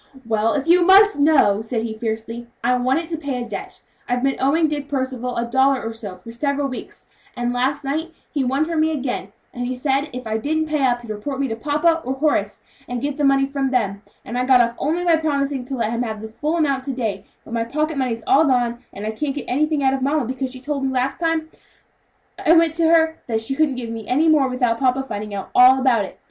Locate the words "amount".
16.57-16.83